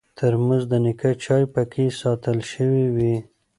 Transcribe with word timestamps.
ترموز 0.17 0.63
د 0.69 0.73
نیکه 0.83 1.09
چای 1.23 1.43
پکې 1.53 1.85
ساتل 2.01 2.37
شوی 2.51 2.85
وي. 2.95 3.15